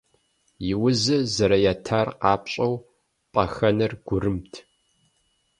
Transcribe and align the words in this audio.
И 0.71 0.73
узыр 0.85 1.23
зэрыятэр 1.35 2.07
къапщӏэу, 2.21 2.73
пӏэхэнэр 3.31 3.93
гурымт. 4.07 4.53